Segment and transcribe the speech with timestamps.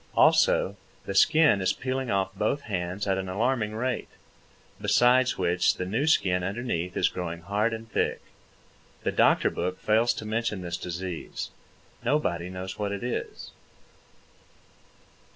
[0.15, 4.07] Also, the skin is peeling off both hands at an alarming rate,
[4.81, 8.19] besides which the new skin underneath is growing hard and thick.
[9.03, 11.51] The doctor book fails to mention this disease.
[12.03, 13.51] Nobody knows what it is.